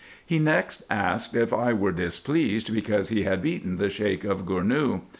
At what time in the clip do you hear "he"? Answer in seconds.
0.25-0.39, 3.09-3.21